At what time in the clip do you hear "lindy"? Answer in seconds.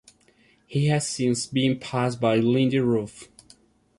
2.37-2.79